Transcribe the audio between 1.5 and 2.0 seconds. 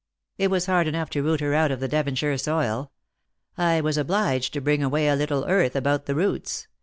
out of the